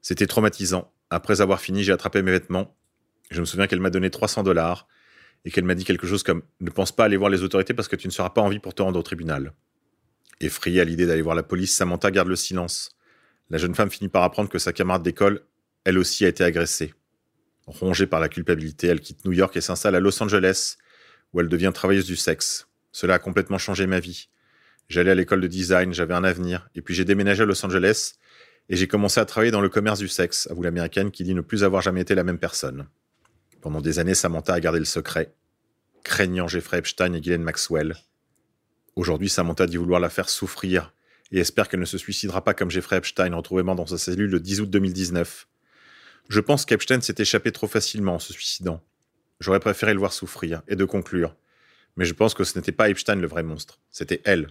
C'était 0.00 0.26
traumatisant. 0.26 0.92
Après 1.10 1.40
avoir 1.40 1.60
fini, 1.60 1.82
j'ai 1.82 1.92
attrapé 1.92 2.22
mes 2.22 2.30
vêtements. 2.30 2.76
Je 3.30 3.40
me 3.40 3.44
souviens 3.44 3.66
qu'elle 3.66 3.80
m'a 3.80 3.90
donné 3.90 4.10
300 4.10 4.44
dollars 4.44 4.86
et 5.44 5.50
qu'elle 5.50 5.64
m'a 5.64 5.74
dit 5.74 5.84
quelque 5.84 6.06
chose 6.06 6.22
comme 6.22 6.42
Ne 6.60 6.70
pense 6.70 6.92
pas 6.92 7.04
aller 7.04 7.16
voir 7.16 7.30
les 7.30 7.42
autorités 7.42 7.74
parce 7.74 7.88
que 7.88 7.96
tu 7.96 8.06
ne 8.06 8.12
seras 8.12 8.30
pas 8.30 8.40
en 8.40 8.48
vie 8.48 8.58
pour 8.58 8.74
te 8.74 8.82
rendre 8.82 8.98
au 8.98 9.02
tribunal. 9.02 9.52
Effrayée 10.40 10.80
à 10.80 10.84
l'idée 10.84 11.06
d'aller 11.06 11.22
voir 11.22 11.34
la 11.34 11.42
police, 11.42 11.74
Samantha 11.74 12.10
garde 12.10 12.28
le 12.28 12.36
silence. 12.36 12.90
La 13.50 13.58
jeune 13.58 13.74
femme 13.74 13.90
finit 13.90 14.08
par 14.08 14.22
apprendre 14.22 14.48
que 14.48 14.58
sa 14.58 14.72
camarade 14.72 15.02
d'école, 15.02 15.42
elle 15.84 15.98
aussi, 15.98 16.24
a 16.24 16.28
été 16.28 16.42
agressée. 16.44 16.94
Rongée 17.66 18.06
par 18.06 18.20
la 18.20 18.28
culpabilité, 18.28 18.88
elle 18.88 19.00
quitte 19.00 19.24
New 19.24 19.32
York 19.32 19.56
et 19.56 19.60
s'installe 19.60 19.94
à 19.94 20.00
Los 20.00 20.20
Angeles, 20.22 20.76
où 21.32 21.40
elle 21.40 21.48
devient 21.48 21.70
travailleuse 21.72 22.06
du 22.06 22.16
sexe. 22.16 22.68
Cela 22.96 23.16
a 23.16 23.18
complètement 23.18 23.58
changé 23.58 23.86
ma 23.86 24.00
vie. 24.00 24.30
J'allais 24.88 25.10
à 25.10 25.14
l'école 25.14 25.42
de 25.42 25.46
design, 25.48 25.92
j'avais 25.92 26.14
un 26.14 26.24
avenir, 26.24 26.70
et 26.74 26.80
puis 26.80 26.94
j'ai 26.94 27.04
déménagé 27.04 27.42
à 27.42 27.44
Los 27.44 27.62
Angeles, 27.62 28.14
et 28.70 28.76
j'ai 28.76 28.88
commencé 28.88 29.20
à 29.20 29.26
travailler 29.26 29.50
dans 29.50 29.60
le 29.60 29.68
commerce 29.68 29.98
du 29.98 30.08
sexe, 30.08 30.48
avoue 30.50 30.62
l'américaine 30.62 31.10
qui 31.10 31.22
dit 31.22 31.34
ne 31.34 31.42
plus 31.42 31.62
avoir 31.62 31.82
jamais 31.82 32.00
été 32.00 32.14
la 32.14 32.24
même 32.24 32.38
personne. 32.38 32.86
Pendant 33.60 33.82
des 33.82 33.98
années, 33.98 34.14
Samantha 34.14 34.54
a 34.54 34.60
gardé 34.60 34.78
le 34.78 34.86
secret, 34.86 35.34
craignant 36.04 36.48
Jeffrey 36.48 36.78
Epstein 36.78 37.12
et 37.12 37.20
Ghislaine 37.20 37.42
Maxwell. 37.42 37.96
Aujourd'hui, 38.94 39.28
Samantha 39.28 39.66
dit 39.66 39.76
vouloir 39.76 40.00
la 40.00 40.08
faire 40.08 40.30
souffrir 40.30 40.94
et 41.32 41.38
espère 41.38 41.68
qu'elle 41.68 41.80
ne 41.80 41.84
se 41.84 41.98
suicidera 41.98 42.42
pas 42.42 42.54
comme 42.54 42.70
Jeffrey 42.70 42.96
Epstein 42.96 43.34
retrouvé 43.34 43.62
mort 43.62 43.76
dans 43.76 43.84
sa 43.84 43.98
cellule 43.98 44.30
le 44.30 44.40
10 44.40 44.62
août 44.62 44.70
2019. 44.70 45.46
Je 46.30 46.40
pense 46.40 46.64
qu'Epstein 46.64 47.02
s'est 47.02 47.16
échappé 47.18 47.52
trop 47.52 47.66
facilement 47.66 48.14
en 48.14 48.20
se 48.20 48.32
suicidant. 48.32 48.82
J'aurais 49.38 49.60
préféré 49.60 49.92
le 49.92 49.98
voir 49.98 50.14
souffrir 50.14 50.62
et 50.66 50.76
de 50.76 50.84
conclure. 50.86 51.36
Mais 51.96 52.04
je 52.04 52.12
pense 52.12 52.34
que 52.34 52.44
ce 52.44 52.58
n'était 52.58 52.72
pas 52.72 52.90
Epstein 52.90 53.16
le 53.16 53.26
vrai 53.26 53.42
monstre, 53.42 53.78
c'était 53.90 54.20
elle. 54.24 54.48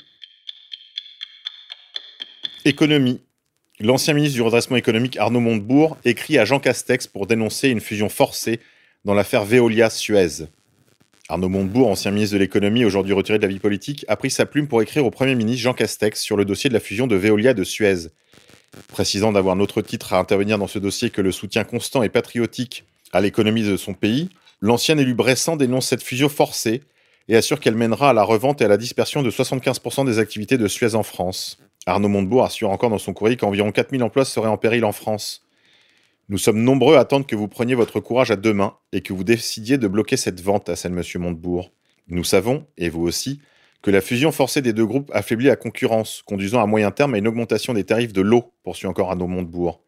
Économie. 2.66 3.22
L'ancien 3.80 4.14
ministre 4.14 4.36
du 4.36 4.42
redressement 4.42 4.78
économique 4.78 5.18
Arnaud 5.18 5.42
Montebourg 5.42 5.98
écrit 6.06 6.38
à 6.38 6.46
Jean 6.46 6.60
Castex 6.60 7.08
pour 7.08 7.28
dénoncer 7.28 7.70
une 7.70 7.82
fusion 7.82 8.10
forcée 8.10 8.60
dans 9.04 9.14
l'affaire 9.14 9.44
Veolia-Suez. 9.44 10.48
Arnaud 11.28 11.50
Montebourg, 11.50 11.90
ancien 11.90 12.12
ministre 12.12 12.36
de 12.36 12.40
l'économie, 12.40 12.86
aujourd'hui 12.86 13.14
retiré 13.14 13.38
de 13.38 13.44
la 13.44 13.50
vie 13.50 13.60
politique, 13.60 14.06
a 14.08 14.16
pris 14.16 14.32
sa 14.32 14.46
plume 14.46 14.68
pour 14.68 14.82
écrire 14.82 15.06
au 15.06 15.12
Premier 15.12 15.36
ministre 15.36 15.62
Jean 15.62 15.74
Castex 15.74 16.22
sur 16.22 16.38
le 16.38 16.46
dossier 16.46 16.70
de 16.70 16.74
la 16.74 16.80
fusion 16.80 17.06
de 17.06 17.16
Veolia 17.16 17.54
de 17.54 17.64
Suez. 17.64 18.10
Précisant 18.88 19.32
d'avoir 19.32 19.56
notre 19.56 19.82
titre 19.82 20.14
à 20.14 20.20
intervenir 20.20 20.58
dans 20.58 20.68
ce 20.68 20.80
dossier 20.80 21.10
que 21.10 21.22
le 21.22 21.32
soutien 21.32 21.64
constant 21.64 22.02
et 22.02 22.10
patriotique 22.10 22.86
à 23.12 23.22
l'économie 23.22 23.64
de 23.64 23.78
son 23.78 23.94
pays, 23.94 24.30
l'ancien 24.62 24.98
élu 24.98 25.14
Bressan 25.14 25.58
dénonce 25.58 25.88
cette 25.88 26.04
fusion 26.04 26.30
forcée 26.30 26.82
et 27.28 27.36
assure 27.36 27.60
qu'elle 27.60 27.76
mènera 27.76 28.12
à 28.12 28.14
la 28.14 28.24
revente 28.24 28.62
et 28.62 28.66
à 28.66 28.68
la 28.68 28.78
dispersion 28.78 29.24
de 29.24 29.32
75% 29.32 30.06
des 30.06 30.20
activités 30.20 30.58
de 30.58 30.68
Suez 30.68 30.96
en 30.96 31.04
France. 31.04 31.58
Arnaud 31.86 32.08
Montebourg 32.08 32.44
assure 32.44 32.72
encore 32.72 32.90
dans 32.90 32.98
son 32.98 33.14
courrier 33.14 33.38
qu'environ 33.38 33.72
4000 33.72 34.04
emplois 34.04 34.26
seraient 34.26 34.50
en 34.50 34.58
péril 34.58 34.86
en 34.86 34.92
France. 34.92 35.46
Nous 36.30 36.40
sommes 36.40 36.64
nombreux 36.64 36.96
à 36.96 37.02
attendre 37.02 37.28
que 37.28 37.36
vous 37.36 37.48
preniez 37.48 37.76
votre 37.76 38.00
courage 38.00 38.32
à 38.32 38.36
deux 38.36 38.54
mains 38.54 38.76
et 38.92 39.02
que 39.02 39.14
vous 39.14 39.24
décidiez 39.24 39.78
de 39.78 39.88
bloquer 39.88 40.18
cette 40.18 40.42
vente, 40.42 40.70
à 40.70 40.76
celle 40.76 40.92
M. 40.94 41.04
Montebourg. 41.22 41.72
Nous 42.08 42.24
savons, 42.24 42.66
et 42.78 42.90
vous 42.90 43.04
aussi, 43.04 43.42
que 43.84 43.92
la 43.92 44.02
fusion 44.02 44.32
forcée 44.32 44.64
des 44.64 44.74
deux 44.74 44.86
groupes 44.86 45.12
affaiblit 45.14 45.46
la 45.46 45.56
concurrence, 45.56 46.24
conduisant 46.26 46.62
à 46.62 46.66
moyen 46.66 46.90
terme 46.90 47.14
à 47.14 47.20
une 47.20 47.28
augmentation 47.28 47.74
des 47.76 47.84
tarifs 47.84 48.14
de 48.14 48.22
l'eau, 48.22 48.52
poursuit 48.64 48.88
encore 48.88 49.12
Arnaud 49.12 49.28
Montebourg. 49.28 49.84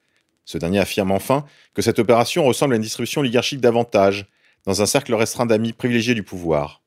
Ce 0.45 0.59
dernier 0.59 0.79
affirme 0.79 1.11
enfin 1.11 1.45
que 1.73 1.81
cette 1.81 1.97
opération 1.97 2.45
ressemble 2.45 2.73
à 2.73 2.77
une 2.77 2.83
distribution 2.83 3.21
oligarchique 3.21 3.59
d'avantages, 3.59 4.27
dans 4.65 4.83
un 4.83 4.85
cercle 4.85 5.15
restreint 5.15 5.47
d'amis 5.47 5.73
privilégiés 5.73 6.13
du 6.13 6.23
pouvoir. 6.23 6.83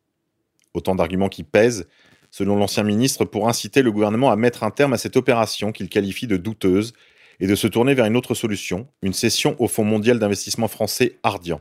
Autant 0.75 0.95
d'arguments 0.95 1.29
qui 1.29 1.43
pèsent, 1.43 1.87
selon 2.31 2.57
l'ancien 2.57 2.83
ministre, 2.83 3.25
pour 3.25 3.49
inciter 3.49 3.83
le 3.83 3.93
gouvernement 3.93 4.31
à 4.31 4.37
mettre 4.37 4.62
un 4.62 4.71
terme 4.71 4.93
à 4.93 4.99
cette 4.99 5.17
opération 5.17 5.73
qu'il 5.73 5.89
qualifie 5.89 6.27
de 6.27 6.37
douteuse 6.37 6.93
et 7.41 7.47
de 7.47 7.55
se 7.55 7.67
tourner 7.67 7.95
vers 7.95 8.05
une 8.05 8.17
autre 8.17 8.35
solution, 8.35 8.87
une 9.03 9.12
cession 9.12 9.57
au 9.59 9.67
Fonds 9.67 9.85
mondial 9.85 10.19
d'investissement 10.19 10.69
français 10.69 11.19
Ardian. 11.23 11.61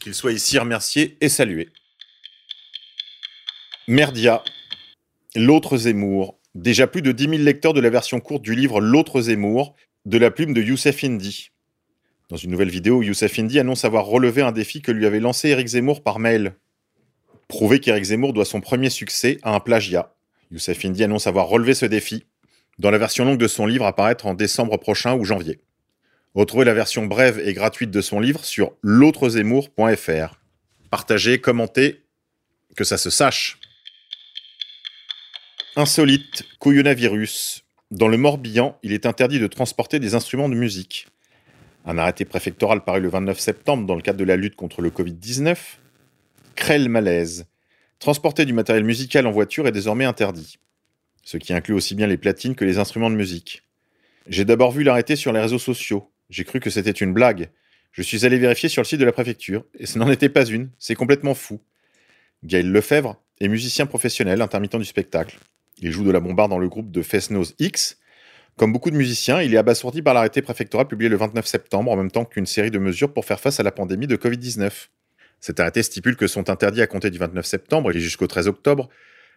Qu'il 0.00 0.14
soit 0.14 0.32
ici 0.32 0.58
remercié 0.58 1.16
et 1.20 1.28
salué. 1.28 1.70
Merdia, 3.88 4.42
L'autre 5.36 5.76
Zemmour. 5.76 6.38
Déjà 6.54 6.86
plus 6.86 7.02
de 7.02 7.12
10 7.12 7.28
000 7.28 7.42
lecteurs 7.42 7.74
de 7.74 7.80
la 7.80 7.90
version 7.90 8.20
courte 8.20 8.42
du 8.42 8.54
livre 8.54 8.80
L'autre 8.80 9.20
Zemmour, 9.20 9.76
de 10.06 10.18
la 10.18 10.30
plume 10.30 10.54
de 10.54 10.62
Youssef 10.62 11.04
Indy. 11.04 11.50
Dans 12.28 12.36
une 12.36 12.50
nouvelle 12.50 12.70
vidéo, 12.70 13.02
Youssef 13.02 13.38
Indy 13.38 13.58
annonce 13.58 13.84
avoir 13.84 14.06
relevé 14.06 14.42
un 14.42 14.52
défi 14.52 14.82
que 14.82 14.90
lui 14.90 15.06
avait 15.06 15.20
lancé 15.20 15.50
Eric 15.50 15.68
Zemmour 15.68 16.02
par 16.02 16.18
mail. 16.18 16.56
Prouver 17.48 17.80
qu'Eric 17.80 18.04
Zemmour 18.04 18.32
doit 18.32 18.44
son 18.44 18.60
premier 18.60 18.90
succès 18.90 19.38
à 19.42 19.54
un 19.54 19.60
plagiat. 19.60 20.14
Youssef 20.50 20.84
Indy 20.84 21.04
annonce 21.04 21.26
avoir 21.26 21.48
relevé 21.48 21.74
ce 21.74 21.86
défi 21.86 22.24
dans 22.78 22.90
la 22.90 22.98
version 22.98 23.24
longue 23.24 23.38
de 23.38 23.48
son 23.48 23.66
livre 23.66 23.86
à 23.86 23.94
paraître 23.94 24.26
en 24.26 24.34
décembre 24.34 24.76
prochain 24.76 25.14
ou 25.14 25.24
janvier. 25.24 25.60
Retrouvez 26.34 26.64
la 26.64 26.74
version 26.74 27.06
brève 27.06 27.38
et 27.38 27.54
gratuite 27.54 27.90
de 27.90 28.00
son 28.00 28.20
livre 28.20 28.44
sur 28.44 28.72
l'autrezemmour.fr. 28.82 30.38
Partagez, 30.90 31.40
commentez, 31.40 32.02
que 32.76 32.84
ça 32.84 32.98
se 32.98 33.10
sache. 33.10 33.58
Insolite, 35.76 36.44
couillonavirus. 36.58 37.64
Dans 37.90 38.08
le 38.08 38.16
Morbihan, 38.16 38.78
il 38.82 38.92
est 38.92 39.06
interdit 39.06 39.38
de 39.38 39.46
transporter 39.46 39.98
des 39.98 40.14
instruments 40.14 40.48
de 40.48 40.54
musique. 40.54 41.06
Un 41.86 41.98
arrêté 41.98 42.24
préfectoral 42.24 42.84
paru 42.84 43.00
le 43.00 43.08
29 43.08 43.38
septembre 43.38 43.86
dans 43.86 43.94
le 43.94 44.02
cadre 44.02 44.18
de 44.18 44.24
la 44.24 44.36
lutte 44.36 44.56
contre 44.56 44.82
le 44.82 44.90
Covid-19 44.90 45.56
crée 46.56 46.88
malaise. 46.88 47.46
Transporter 48.00 48.44
du 48.44 48.52
matériel 48.52 48.84
musical 48.84 49.26
en 49.26 49.30
voiture 49.30 49.68
est 49.68 49.72
désormais 49.72 50.04
interdit, 50.04 50.58
ce 51.22 51.36
qui 51.36 51.52
inclut 51.52 51.74
aussi 51.74 51.94
bien 51.94 52.08
les 52.08 52.16
platines 52.16 52.56
que 52.56 52.64
les 52.64 52.78
instruments 52.78 53.10
de 53.10 53.14
musique. 53.14 53.62
J'ai 54.28 54.44
d'abord 54.44 54.72
vu 54.72 54.82
l'arrêté 54.82 55.14
sur 55.14 55.32
les 55.32 55.40
réseaux 55.40 55.58
sociaux. 55.58 56.10
J'ai 56.28 56.44
cru 56.44 56.58
que 56.58 56.70
c'était 56.70 56.90
une 56.90 57.12
blague. 57.12 57.50
Je 57.92 58.02
suis 58.02 58.26
allé 58.26 58.38
vérifier 58.38 58.68
sur 58.68 58.82
le 58.82 58.86
site 58.86 58.98
de 58.98 59.04
la 59.04 59.12
préfecture, 59.12 59.64
et 59.78 59.86
ce 59.86 59.98
n'en 59.98 60.10
était 60.10 60.28
pas 60.28 60.44
une, 60.44 60.70
c'est 60.78 60.96
complètement 60.96 61.34
fou. 61.34 61.60
Gaël 62.42 62.70
Lefebvre 62.70 63.22
est 63.40 63.48
musicien 63.48 63.86
professionnel, 63.86 64.42
intermittent 64.42 64.76
du 64.76 64.84
spectacle. 64.84 65.38
Il 65.78 65.92
joue 65.92 66.04
de 66.04 66.10
la 66.10 66.20
bombarde 66.20 66.50
dans 66.50 66.58
le 66.58 66.68
groupe 66.68 66.90
de 66.90 67.02
Fesnos 67.02 67.54
X. 67.58 67.98
Comme 68.56 68.72
beaucoup 68.72 68.90
de 68.90 68.96
musiciens, 68.96 69.40
il 69.40 69.54
est 69.54 69.58
abasourdi 69.58 70.02
par 70.02 70.14
l'arrêté 70.14 70.42
préfectoral 70.42 70.88
publié 70.88 71.08
le 71.08 71.16
29 71.16 71.46
septembre, 71.46 71.90
en 71.92 71.96
même 71.96 72.10
temps 72.10 72.24
qu'une 72.24 72.46
série 72.46 72.70
de 72.70 72.78
mesures 72.78 73.12
pour 73.12 73.24
faire 73.24 73.40
face 73.40 73.60
à 73.60 73.62
la 73.62 73.72
pandémie 73.72 74.06
de 74.06 74.16
Covid-19. 74.16 74.88
Cet 75.40 75.60
arrêté 75.60 75.82
stipule 75.82 76.16
que 76.16 76.26
sont 76.26 76.50
interdits 76.50 76.82
à 76.82 76.86
compter 76.86 77.10
du 77.10 77.18
29 77.18 77.44
septembre 77.44 77.90
et 77.94 78.00
jusqu'au 78.00 78.26
13 78.26 78.48
octobre 78.48 78.88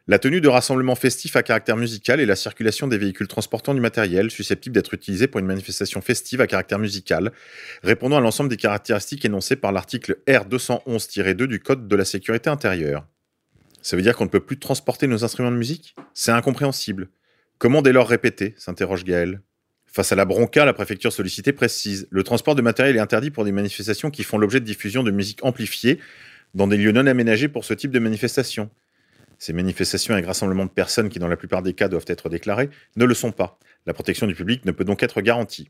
la 0.10 0.18
tenue 0.18 0.42
de 0.42 0.48
rassemblements 0.48 0.96
festifs 0.96 1.36
à 1.36 1.44
caractère 1.44 1.78
musical 1.78 2.20
et 2.20 2.26
la 2.26 2.36
circulation 2.36 2.88
des 2.88 2.98
véhicules 2.98 3.28
transportant 3.28 3.76
du 3.76 3.80
matériel 3.80 4.32
susceptible 4.32 4.74
d'être 4.74 4.96
utilisé 4.96 5.28
pour 5.28 5.40
une 5.40 5.46
manifestation 5.46 6.02
festive 6.02 6.42
à 6.42 6.48
caractère 6.48 6.80
musical, 6.80 7.32
répondant 7.84 8.18
à 8.18 8.20
l'ensemble 8.20 8.50
des 8.50 8.58
caractéristiques 8.58 9.26
énoncées 9.26 9.56
par 9.56 9.72
l'article 9.72 10.18
R211-2 10.28 11.44
du 11.44 11.60
Code 11.60 11.88
de 11.88 11.96
la 11.96 12.06
sécurité 12.06 12.50
intérieure. 12.50 13.06
Ça 13.84 13.96
veut 13.96 14.02
dire 14.02 14.16
qu'on 14.16 14.26
ne 14.26 14.30
peut 14.30 14.40
plus 14.40 14.58
transporter 14.58 15.06
nos 15.06 15.24
instruments 15.24 15.52
de 15.52 15.58
musique? 15.58 15.96
C'est 16.16 16.32
incompréhensible. 16.32 17.10
Comment 17.60 17.84
dès 17.84 17.94
lors 17.94 18.10
répéter? 18.10 18.56
s'interroge 18.58 19.04
Gaël. 19.04 19.42
Face 19.92 20.12
à 20.12 20.16
la 20.16 20.26
bronca, 20.26 20.66
la 20.66 20.74
préfecture 20.74 21.12
sollicitée 21.12 21.52
précise 21.52 22.08
le 22.12 22.24
transport 22.24 22.56
de 22.56 22.62
matériel 22.62 22.96
est 22.96 23.00
interdit 23.00 23.32
pour 23.32 23.44
des 23.44 23.52
manifestations 23.52 24.12
qui 24.12 24.24
font 24.24 24.38
l'objet 24.38 24.60
de 24.60 24.66
diffusion 24.66 25.04
de 25.04 25.12
musique 25.12 25.44
amplifiée 25.44 26.00
dans 26.54 26.68
des 26.68 26.78
lieux 26.78 26.92
non 26.92 27.08
aménagés 27.08 27.48
pour 27.48 27.66
ce 27.66 27.74
type 27.74 27.92
de 27.92 28.00
manifestation. 28.00 28.70
Ces 29.40 29.54
manifestations 29.54 30.14
avec 30.14 30.26
rassemblement 30.26 30.66
de 30.66 30.70
personnes 30.70 31.10
qui, 31.10 31.18
dans 31.18 31.28
la 31.28 31.38
plupart 31.38 31.64
des 31.64 31.74
cas, 31.74 31.88
doivent 31.88 32.06
être 32.08 32.30
déclarées, 32.30 32.70
ne 32.98 33.06
le 33.06 33.14
sont 33.14 33.32
pas. 33.32 33.58
La 33.86 33.94
protection 33.94 34.28
du 34.28 34.36
public 34.36 34.66
ne 34.66 34.72
peut 34.72 34.84
donc 34.84 35.02
être 35.02 35.22
garantie. 35.22 35.70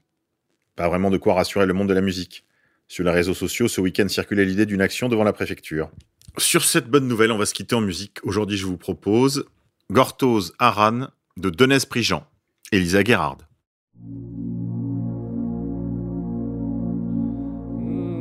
Pas 0.76 0.90
vraiment 0.90 1.12
de 1.12 1.18
quoi 1.18 1.36
rassurer 1.36 1.66
le 1.66 1.74
monde 1.74 1.90
de 1.90 1.94
la 1.94 2.02
musique. 2.02 2.46
Sur 2.88 3.06
les 3.06 3.12
réseaux 3.12 3.36
sociaux, 3.36 3.68
ce 3.68 3.80
week-end 3.80 4.08
circulait 4.08 4.46
l'idée 4.46 4.66
d'une 4.66 4.82
action 4.82 5.08
devant 5.08 5.24
la 5.24 5.34
préfecture. 5.34 5.92
Sur 6.38 6.64
cette 6.64 6.88
bonne 6.88 7.08
nouvelle, 7.08 7.32
on 7.32 7.38
va 7.38 7.46
se 7.46 7.54
quitter 7.54 7.76
en 7.76 7.82
musique. 7.82 8.18
Aujourd'hui, 8.24 8.58
je 8.58 8.66
vous 8.66 8.78
propose 8.78 9.46
Gortose 9.92 10.54
Aran 10.58 11.08
de 11.38 11.50
Denez 11.50 11.86
Prigent, 11.88 12.26
Elisa 12.72 13.04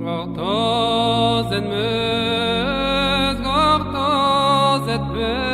Gortozet 0.05 1.65
meus, 1.69 3.37
gortozet 3.45 5.05
meus, 5.13 5.48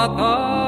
Zlata 0.00 0.59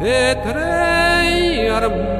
Gerhard. 0.00 0.60
et 1.72 2.19